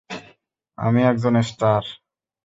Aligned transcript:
আমি 0.77 1.01
একজন 1.03 1.33
স্টার। 1.41 1.83